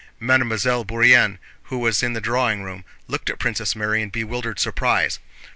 [0.19, 5.19] Mademoiselle Bourienne, who was in the drawing room, looked at Princess Mary in bewildered surprise.